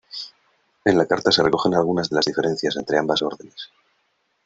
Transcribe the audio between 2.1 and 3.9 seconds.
las diferencias entre ambas órdenes.